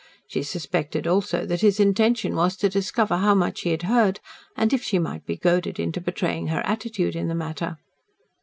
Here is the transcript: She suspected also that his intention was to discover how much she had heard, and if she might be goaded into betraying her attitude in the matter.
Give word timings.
She 0.25 0.41
suspected 0.41 1.05
also 1.05 1.45
that 1.45 1.61
his 1.61 1.79
intention 1.79 2.35
was 2.35 2.57
to 2.57 2.69
discover 2.69 3.17
how 3.17 3.35
much 3.35 3.59
she 3.59 3.69
had 3.69 3.83
heard, 3.83 4.19
and 4.57 4.73
if 4.73 4.81
she 4.81 4.97
might 4.97 5.27
be 5.27 5.37
goaded 5.37 5.79
into 5.79 6.01
betraying 6.01 6.47
her 6.47 6.65
attitude 6.65 7.15
in 7.15 7.27
the 7.27 7.35
matter. 7.35 7.77